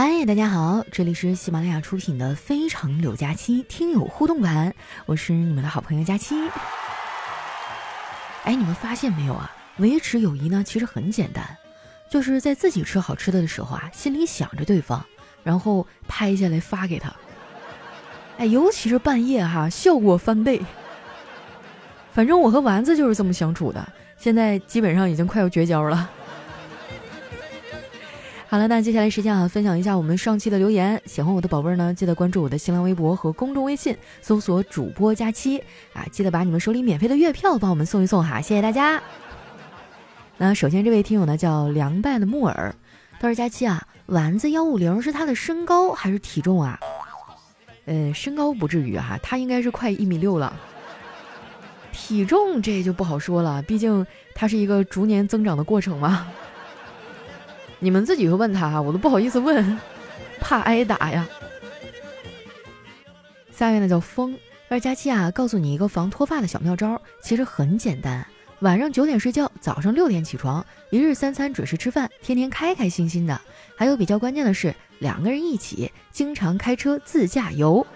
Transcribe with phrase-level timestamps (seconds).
[0.00, 4.72] 嗨，大家好，这里是喜马拉雅出品的《非常柳佳期》听友互动版，
[5.06, 6.36] 我是你们的好朋友佳期。
[8.44, 9.50] 哎，你们发现没有啊？
[9.78, 11.44] 维持友谊呢，其实很简单，
[12.08, 15.04] 就是在自己吃好吃的的时候啊，心里想着对方，
[15.42, 17.12] 然后拍下来发给他。
[18.36, 20.62] 哎，尤其是半夜哈，效果翻倍。
[22.12, 23.84] 反正我和丸子就是这么相处的，
[24.16, 26.08] 现在基本上已经快要绝交了。
[28.50, 30.98] 好了，那接下来时间啊，分享一下我们上期的留言。
[31.04, 35.58] 喜欢我的宝贝儿呢，记得关注我的新浪微博和公众微信，搜索主播佳期
[35.92, 39.02] 啊，记得把你们手里免费的月票帮我们送一送哈，谢谢大家。
[40.38, 42.74] 那首先这位听友呢叫凉拌的木耳，
[43.20, 46.80] 他说佳期啊，丸子幺五零是他的身高还是体重啊？
[47.84, 50.58] 呃，身高不至于哈，他应该是快一米六了。
[51.92, 56.26] 体重这就不好说了，毕竟它是一个逐年增长的过程嘛。
[57.80, 59.78] 你们自己会问他哈，我都不好意思问，
[60.40, 61.26] 怕挨打呀。
[63.52, 68.26] 下面呢叫风二佳期啊，告诉你一个防脱发的小妙招，其实很简单，
[68.60, 73.40] 晚上九点睡觉，早上六点起床，一日三餐准时吃饭，天天开开心心的。
[73.76, 77.86] 还有比较关键的是，两个人一起经常开车自驾游。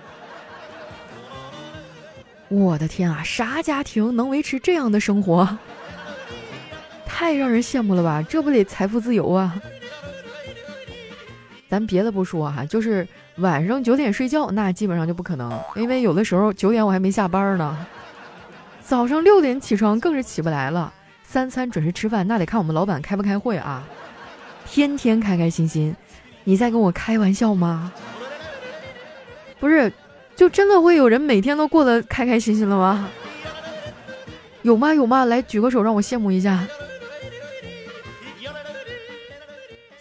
[2.48, 5.58] 我的天啊，啥家庭能维持这样的生活？
[7.14, 8.24] 太让人羡慕了吧！
[8.26, 9.54] 这不得财富自由啊？
[11.68, 17.86] 咱别的不说哈，就是晚上九点睡觉，那基本上就不可能，因为有的时候九点我还没下班呢。
[18.82, 20.92] 早上六点起床更是起不来了。
[21.22, 23.84] 三餐准时吃饭，那得看我们老板开不开会啊。
[24.66, 25.94] 天天开开心心，
[26.44, 27.92] 你在跟我开玩笑吗？
[29.60, 29.92] 不是，
[30.34, 33.08] 就真的会有人每天都过得开开心心了吗？
[34.62, 34.92] 有吗？
[34.92, 35.26] 有吗？
[35.26, 36.66] 来举个手让我羡慕一下。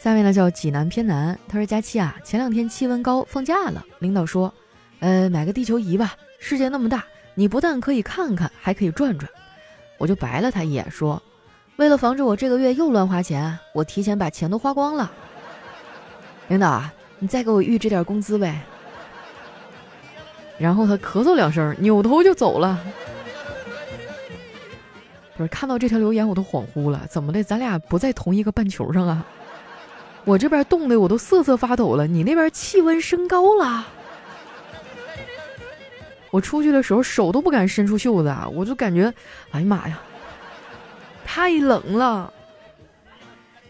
[0.02, 4.52] 下面呢叫济南偏南，他说佳期啊，前两天气温高，放假了，领导说，
[5.00, 7.06] 呃，买个地球仪吧，世界那么大，
[7.36, 9.32] 你不但可以看看，还可以转转。
[10.00, 11.22] 我就白了他一眼，说，
[11.76, 15.12] 为了防止我这个月又乱花钱，我提前把钱都花光了。
[16.48, 18.60] 领导啊，你再给我预支点工资呗。
[20.58, 22.84] 然后他咳嗽两声，扭头就走了。
[25.38, 27.44] 不是看到这条留言我都恍惚了，怎么的？
[27.44, 29.24] 咱俩不在同一个半球上啊？
[30.24, 33.88] 我这边冻得我都瑟瑟发抖了，你那边气温升高了。
[36.30, 39.14] 我出去的时候手都不敢伸出袖子啊，我就感觉，
[39.52, 40.00] 哎呀妈呀，
[41.26, 42.32] 太冷了。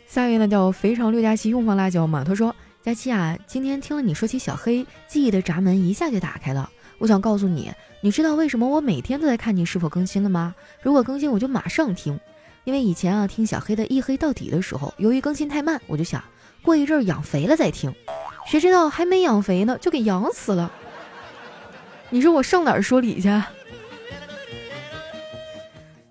[0.05, 6.69] 下一位呢叫肥肠六加七用放辣椒嘛，他说佳期啊，今天听了你说起小黑，记忆的闸门一下就打开了。
[6.97, 10.53] 我想告诉你，你知道为什么我每天都在看你是否更新了吗？
[10.83, 12.19] 如果更新我就马上听，
[12.65, 16.21] 因为以前啊听小黑的一黑到底的时候，由于更新太慢，我就想。
[16.63, 17.93] 过一阵儿养肥了再听，
[18.45, 20.71] 谁知道还没养肥呢，就给养死了。
[22.09, 23.29] 你说我上哪儿说理去？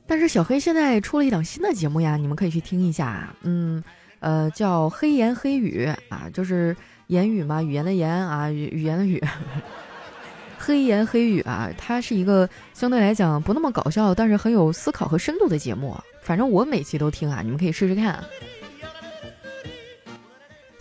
[0.07, 3.33] 但是小黑现在出了一档新的节目呀，你们可以去听一下。
[3.43, 3.83] 嗯，
[4.19, 9.23] 呃，叫黑言黑语啊，就是言语嘛，语言的言啊，语语言的语。
[10.59, 15.97] 黑言黑语啊，它是一个相对来讲不那么搞笑，但是很有思考和深度的节目。
[16.23, 18.23] 反正我每期都听啊，你们可以试试看。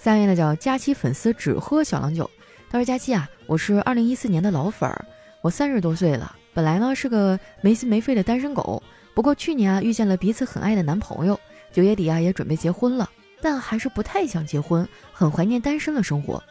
[0.09, 2.27] 下面呢叫佳期粉丝只喝小郎酒，
[2.67, 5.05] 他说佳期啊，我是二零一四年的老粉儿，
[5.39, 8.81] 我三十多岁了，本来呢是个没心没肺的单身狗，
[9.13, 11.39] 不过去年啊遇见了彼此很爱的男朋友，
[11.71, 13.07] 九月底啊也准备结婚了，
[13.39, 16.41] 但还是不太想结婚，很怀念单身的生活。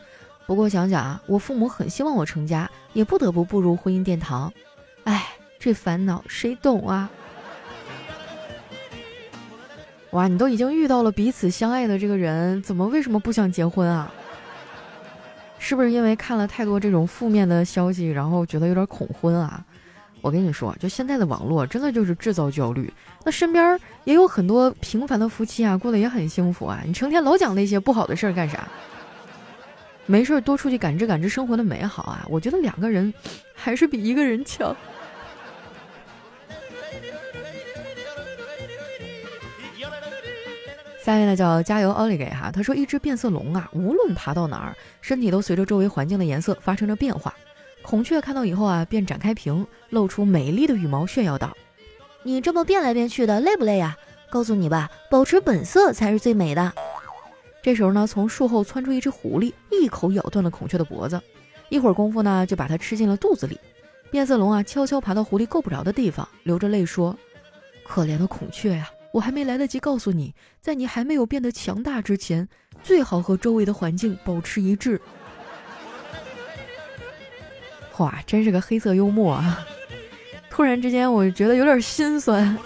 [0.47, 4.53] 不过想想啊，我父母很希望我成家，也不得不步入婚姻殿堂，
[5.03, 5.27] 哎，
[5.59, 7.11] 这烦恼谁懂啊？
[10.13, 14.13] 哇，你都已经遇到了彼此相爱的这个人，怎么为什么不想结婚啊？
[15.59, 19.63] 是不是因为看了太多这种负面的消息，然后觉得有点恐婚啊？
[20.21, 22.93] 我跟你说，就现在的网络真的就是制造焦虑。
[23.25, 26.81] 那身边也有很多平凡的夫妻啊，过得也很幸福啊。
[26.87, 28.67] 你成天老讲那些不好的事儿干啥？
[30.06, 32.27] 没事多出去感知感知生活的美好啊！
[32.31, 33.12] 我觉得两个人
[33.55, 34.75] 还是比一个人强。
[41.08, 47.34] 下面呢叫加油奥利给哈，他说一只变色龙啊，无论爬到哪儿，身体都随着周围环境的颜色发生着变化。
[47.81, 51.56] 孔雀看到以后啊，便展开屏，露出美丽的羽毛，炫耀道
[52.22, 53.96] ：“你这么变来变去的，累不累呀？
[54.28, 56.70] 告诉你吧，保持本色才是最美的。”
[57.64, 61.19] 这时候呢，从树后窜出一只狐狸，一口咬断了孔雀的脖子，
[61.70, 63.58] 一会儿功夫呢，就把它吃进了肚子里。
[64.10, 67.19] 变色龙啊，悄悄爬到狐狸够不着的地方，流着泪说
[67.88, 72.49] ：“可怜的孔雀呀！”我还没来得及告诉你，在你还没有变得强大之前，
[72.85, 75.00] 最好和周围的环境保持一致。
[77.99, 79.67] 哇，真是个黑色幽默啊！
[80.49, 82.56] 突然之间，我觉得有点心酸。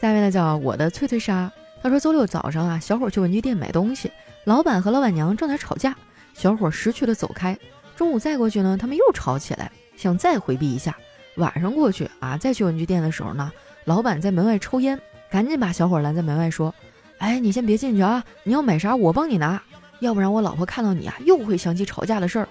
[0.00, 1.52] 下面呢叫我的脆脆鲨，
[1.82, 4.10] 他说周六早上啊，小伙去文具店买东西，
[4.44, 5.94] 老板和老板娘正在吵架，
[6.32, 7.54] 小伙识趣的走开。
[7.94, 10.96] 中午再过去呢，他们又吵起来，想再回避一下。
[11.36, 13.50] 晚上过去啊，再去文具店的时候呢，
[13.84, 15.00] 老板在门外抽烟，
[15.30, 16.74] 赶紧把小伙拦在门外说
[17.18, 19.62] ：“哎，你先别进去啊，你要买啥我帮你拿。”
[20.00, 22.48] 要不然我老婆看到你啊，又会想起吵架的事儿，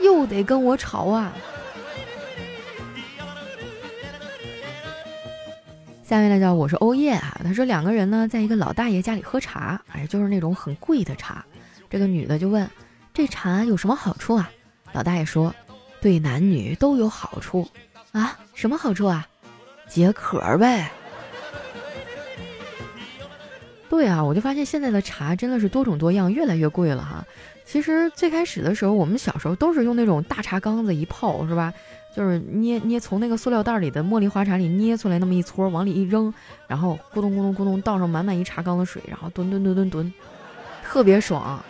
[0.00, 1.32] 又得跟我吵啊。
[6.04, 11.44] 下面呢叫我是欧耶啊，他说两个人呢在一个老大爷家里喝茶，哎，就是那种很贵的茶。
[11.90, 12.70] 这个女的就问
[13.12, 14.48] ：“这茶有什么好处啊？”
[14.94, 15.52] 老大爷说
[16.00, 17.68] ：“对男女都有好处
[18.12, 19.26] 啊，什么好处啊？
[19.88, 20.90] 解渴呗。”
[23.88, 27.24] 对啊，我就发现现在的茶真的是多种多样，越来越贵了哈。
[27.64, 31.72] 其实最开始的时候，我们小时候都是用那种大茶缸子一泡，是吧？
[32.14, 36.32] 就是捏捏从那个塑料袋里的茉莉花茶里捏出来那么一撮，往里一扔，
[36.66, 40.14] 然后咕咚咕咚咕咚倒上满满一茶缸的水，然后吨吨吨吨吨，
[40.82, 41.62] 特别爽。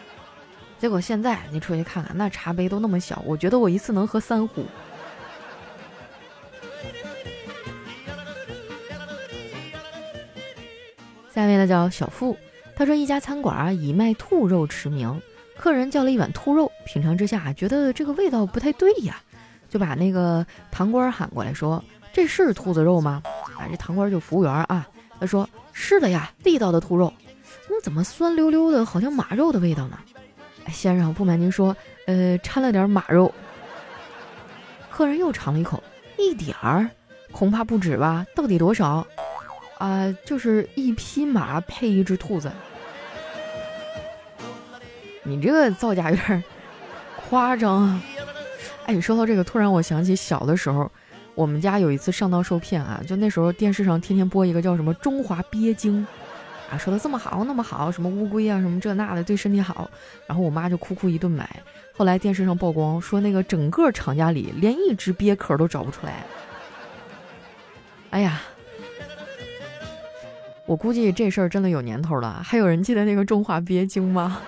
[0.79, 4.65] 结果现在你出去看看，那茶杯都那么小，我觉得我一次能喝三壶。
[11.37, 12.35] 下面呢叫小付，
[12.75, 15.21] 他说一家餐馆啊以卖兔肉驰名，
[15.55, 19.21] 客人叫了一碗兔肉，品尝之下觉得这个味道不太对呀，
[19.69, 23.23] 就把那个堂官喊过来说：“这是兔子肉吗？”
[23.55, 24.88] 啊，这堂官就服务员啊，
[25.21, 27.12] 他说：“是的呀，地道的兔肉。”
[27.69, 29.99] 那怎么酸溜溜的，好像马肉的味道呢？
[30.73, 33.31] 先生，不瞒您说，呃，掺了点马肉。
[34.88, 35.83] 客人又尝了一口，
[36.17, 36.88] 一点儿，
[37.31, 38.25] 恐怕不止吧？
[38.35, 39.06] 到底多少？
[39.78, 42.50] 啊，就是一匹马配一只兔子，
[45.23, 46.43] 你这个造假有点
[47.28, 48.02] 夸张啊！
[48.87, 50.90] 哎，说到这个，突然我想起小的时候，
[51.34, 56.06] 我们家有一次上当受骗啊，就那时候电视上天天播一个叫什么中华鳖精，
[56.70, 59.90] 啊，说的这么好那么好，什么乌龟啊什么这那的对身体好，
[60.26, 61.46] 然后我妈就哭哭一顿买，
[61.94, 66.25] 后来电视上曝光说那个整个厂家里连一只鳖壳都找不出来，
[68.08, 68.40] 哎呀！
[70.67, 74.41] 我估计这事儿真的有年头了，还有人记得那个中华鳖精吗？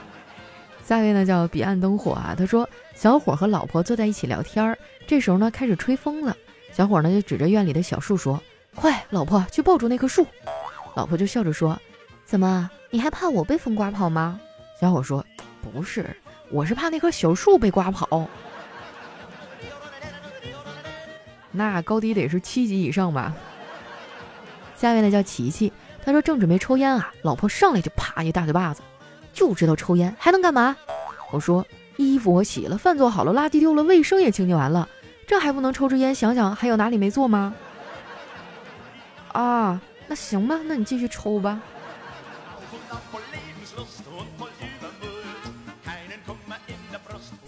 [0.84, 4.76] 下一位呢叫彼岸灯火啊，他说小伙和老婆坐在一起聊天儿，
[5.06, 6.36] 这时候呢开始吹风了，
[6.72, 8.42] 小伙呢就指着院里的小树说
[8.76, 10.26] ：“快，老婆去抱住那棵树。”
[10.94, 11.80] 老婆就笑着说
[12.26, 14.38] ：“怎么，你还怕我被风刮跑吗？”
[14.78, 15.24] 小伙说
[15.62, 16.04] ：“不是，
[16.50, 18.28] 我是怕那棵小树被刮跑，
[21.50, 23.34] 那高低得是七级以上吧。”
[24.80, 25.70] 下面呢叫琪琪，
[26.02, 28.80] 他说正准备抽烟啊，老婆上来就啪一大嘴巴子，
[29.30, 30.74] 就知道抽烟还能干嘛？
[31.30, 31.66] 我说
[31.98, 34.88] 衣服我洗了，饭做好了，垃圾丢了，卫生也清洁完了，
[35.26, 36.14] 这还不能抽支烟？
[36.14, 37.54] 想想还有哪里没做吗？
[39.32, 41.60] 啊，那行吧，那你继续抽吧。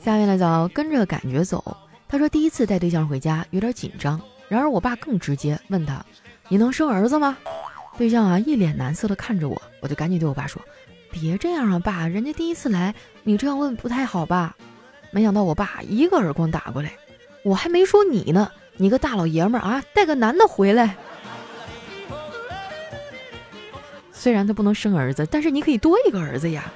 [0.05, 1.75] 下面呢叫跟着感觉走，
[2.07, 6.05] 他说第一次带对象回家有点紧张，然而我爸更直接问他。
[6.49, 7.37] 你能生儿子吗？
[7.99, 10.61] 对象啊，一脸难色的看着我，我就赶紧对我爸说
[11.13, 14.57] ：“别这样啊，爸，人家第一次来，你这样问不太好吧？”
[15.13, 16.93] 没想到我爸一个耳光打过来，
[17.45, 20.97] 我还没说你呢，你个大老爷们儿啊，带个男的回来。
[24.11, 26.73] 虽然他不能生儿子，但是你可以多一个儿子呀。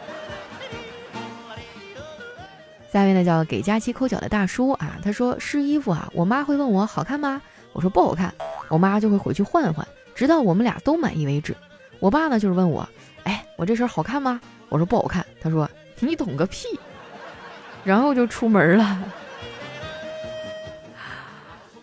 [2.92, 7.40] 下面呢叫给佳期抠脚的大叔啊，他说试衣服啊，我妈会问我好看吗？
[7.72, 8.34] 我说不好看。
[8.68, 11.54] 我妈就会回去换换，直到我们俩都满意为止。
[11.98, 12.88] 我爸呢，就是问我，
[13.24, 14.40] 哎，我这身好看吗？
[14.68, 15.24] 我说不好看。
[15.40, 15.68] 他说
[16.00, 16.66] 你懂个屁，
[17.84, 18.98] 然后就出门了。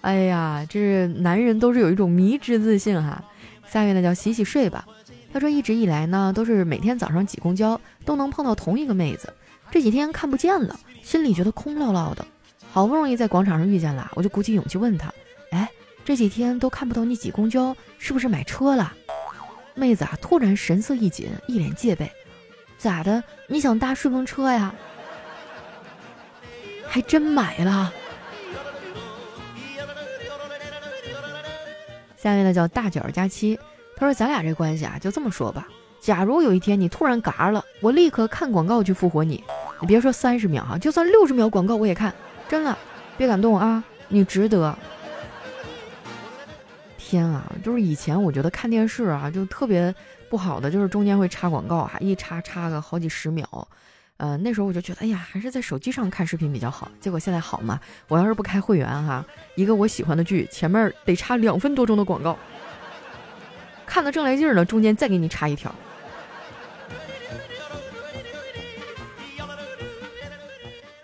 [0.02, 3.24] 哎呀，这男人都是有一种迷之自信哈。
[3.66, 4.86] 下面呢叫洗洗睡吧。
[5.32, 9.34] 他说一直以来呢，都是每天早上挤公交都能碰到同一个妹子，
[9.72, 12.24] 这几天看不见了，心里觉得空落落的。
[12.72, 15.12] 好不容易在广场上遇见了，我就鼓起勇气问他，
[16.06, 18.94] 这几天都看不到你挤公交，是不是买车了？
[19.74, 22.12] 妹子啊，突然神色一紧，一脸戒备。
[22.78, 23.24] 咋的？
[23.48, 24.74] 你想搭顺风车呀？
[26.86, 27.92] 还真买了。
[32.18, 33.58] 下面呢叫大脚佳期，
[33.96, 35.68] 他说咱俩这关系啊，就这么说吧。
[36.02, 39.44] 假如有一天你突然嘎了，我立刻看广告去复活你。
[39.80, 42.14] 你别说三十秒啊，就算六十秒广告我也看。
[42.50, 42.78] 真的，
[43.18, 44.78] 别感动啊，你值得。
[47.14, 49.94] 天啊，就是以前我觉得看电视啊就特别
[50.32, 53.68] 不好的，就是中间会插广告哈，一插插个好几十秒。
[54.18, 56.90] 呃，那时候我就觉得，哎呀，还是在手机上看视频比较好。
[57.00, 59.24] 结果现在好嘛，我要是不开会员哈，
[59.56, 62.36] 一个我喜欢的剧前面得插两分多钟的广告，
[63.86, 65.72] 看的正来劲儿呢，中间再给你插一条。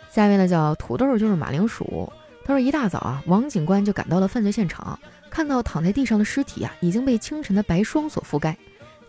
[0.10, 2.12] 下一位呢叫土豆，就是马铃薯。
[2.44, 8.58] 他说一大早啊，王警官就赶到了犯罪现场，看到躺在地上的尸体啊，已经被清晨的白霜所覆盖。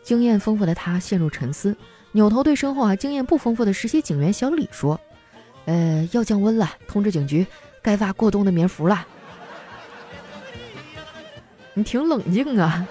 [0.02, 1.76] 经验丰富的他陷入沉思。
[2.12, 5.00] 扭头对身后啊经验不丰富的实习警员小李说
[5.66, 7.46] ：“呃，要降温了，通知警局
[7.82, 9.06] 该发过冬的棉服了。”
[11.74, 12.86] 你挺冷静啊。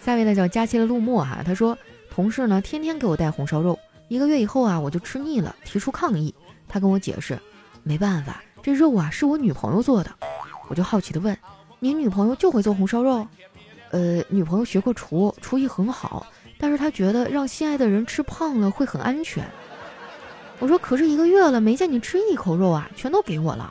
[0.00, 1.78] 下位呢叫佳期的陆墨哈，他说
[2.10, 3.78] 同事呢天天给我带红烧肉，
[4.08, 6.34] 一个月以后啊我就吃腻了，提出抗议。
[6.68, 7.38] 他跟我解释，
[7.82, 10.10] 没办法，这肉啊是我女朋友做的。
[10.68, 11.34] 我就好奇的问
[11.84, 13.28] ：“你女朋友就会做红烧肉？”
[13.92, 16.26] 呃，女朋友学过厨，厨艺很好。
[16.58, 19.44] 但是她觉得让心爱的人吃胖了会很安全。
[20.60, 23.70] 我说，可是一个月了没见你吃一口肉啊，全都给我了。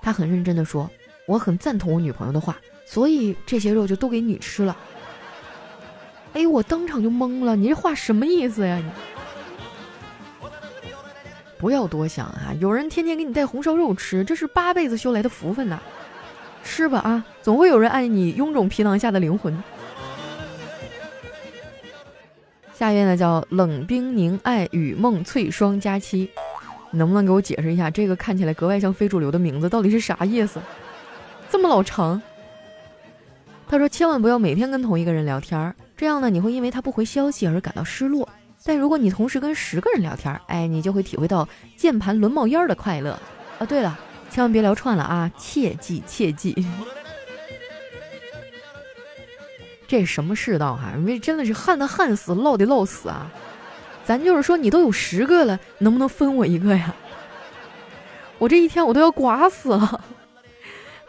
[0.00, 0.88] 他很认真的说，
[1.26, 4.76] 我很赞同我女朋友的话，所以这些肉就都给你吃了。
[6.34, 8.76] 哎，我当场就懵了，你这话什么意思呀？
[8.76, 10.48] 你
[11.58, 15.82] 不要多想啊，有人天天给你带红烧肉吃，这是八辈子修来的福分呐。
[16.62, 19.56] 吃吧啊，总会有人爱你臃肿皮囊下的灵魂。
[22.74, 26.30] 下一位呢叫冷冰凝爱雨梦翠霜佳期，
[26.90, 30.60] 你能不能给我解释一下这个看起来格外像非主流的名字到底是啥意思？
[31.50, 32.20] 这么老长。
[33.68, 38.28] 他说千万不要每天跟同一个人聊天，这样呢你会因为他不回消息而感到失落。
[38.64, 43.18] 但如果你同时跟十个人聊天，哎，你就会体会到键盘轮冒烟的快乐。
[43.58, 43.98] 啊，对了，
[44.30, 46.64] 千万别聊串了啊，切记切记。
[49.88, 50.92] 这什么世道哈？
[50.96, 53.26] 因为真的是旱的旱死，涝的涝死啊！
[54.04, 56.94] 咱就是说，你都有十个了，能不能分我一个呀？
[58.38, 60.04] 我这一天我都要刮死了。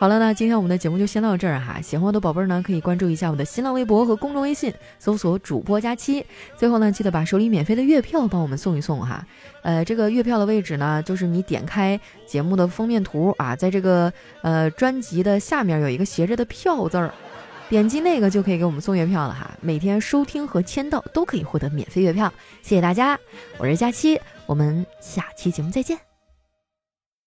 [0.01, 1.79] 好了，那今天我们的节目就先到这儿哈。
[1.79, 6.25] 喜欢我的宝贝儿呢，可以关注一下我的新浪微博和公众微信，搜索主播佳期。
[6.58, 9.24] 最后呢，记得把手里免费的月票帮我们送一送哈。
[9.62, 17.13] 呃，这个月票的位置呢，就是你点开节目的封面图啊，在这个呃专辑的下面有一个斜着的票字儿。
[17.70, 23.20] 点击那个就可以给我们送月票了哈，每天收听和签到都可以获得免费月票，谢谢大家，
[23.60, 26.11] 我是佳期，我们下期节目再见。